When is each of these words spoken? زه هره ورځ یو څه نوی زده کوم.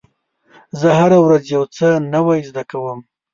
زه 0.79 0.89
هره 0.99 1.17
ورځ 1.25 1.43
یو 1.55 1.63
څه 1.75 1.87
نوی 2.13 2.39
زده 2.49 2.63
کوم. 2.71 2.99